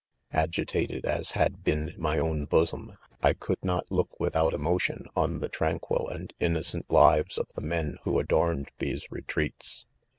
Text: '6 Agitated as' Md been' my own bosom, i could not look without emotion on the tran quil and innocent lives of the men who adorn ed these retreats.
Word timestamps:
'6 0.31 0.37
Agitated 0.39 1.05
as' 1.05 1.31
Md 1.33 1.63
been' 1.63 1.93
my 1.95 2.17
own 2.17 2.45
bosom, 2.45 2.97
i 3.21 3.33
could 3.33 3.63
not 3.63 3.85
look 3.91 4.19
without 4.19 4.51
emotion 4.51 5.05
on 5.15 5.41
the 5.41 5.47
tran 5.47 5.79
quil 5.79 6.07
and 6.07 6.33
innocent 6.39 6.89
lives 6.89 7.37
of 7.37 7.45
the 7.53 7.61
men 7.61 7.99
who 8.01 8.17
adorn 8.17 8.61
ed 8.61 8.69
these 8.79 9.11
retreats. 9.11 9.85